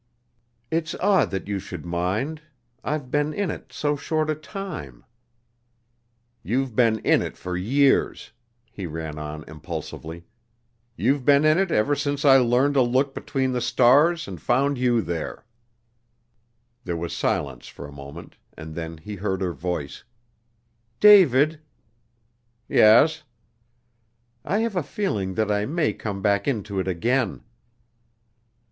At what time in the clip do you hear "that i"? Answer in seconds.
25.35-25.67